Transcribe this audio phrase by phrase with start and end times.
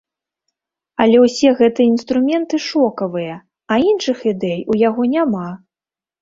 [1.03, 3.35] Але ўсе гэтыя інструменты шокавыя,
[3.71, 5.45] а іншых ідэй у яго няма.